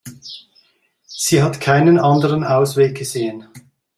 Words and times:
Sie 1.05 1.43
hat 1.43 1.61
keinen 1.61 1.99
anderen 1.99 2.43
Ausweg 2.43 2.97
gesehen. 2.97 3.45